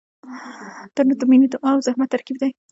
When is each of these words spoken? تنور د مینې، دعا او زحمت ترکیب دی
تنور 0.95 1.15
د 1.19 1.23
مینې، 1.29 1.47
دعا 1.53 1.69
او 1.75 1.79
زحمت 1.87 2.09
ترکیب 2.13 2.37
دی 2.41 2.51